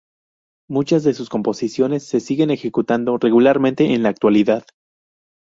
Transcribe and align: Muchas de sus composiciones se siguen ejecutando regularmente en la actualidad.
Muchas 0.67 1.03
de 1.03 1.13
sus 1.13 1.29
composiciones 1.29 2.03
se 2.07 2.21
siguen 2.21 2.49
ejecutando 2.49 3.19
regularmente 3.19 3.93
en 3.93 4.01
la 4.01 4.09
actualidad. 4.09 4.65